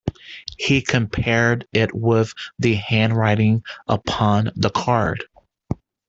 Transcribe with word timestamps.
He 0.57 0.81
compared 0.81 1.67
it 1.73 1.93
with 1.93 2.33
the 2.57 2.73
handwriting 2.73 3.63
upon 3.87 4.51
the 4.55 4.71
card. 4.71 5.23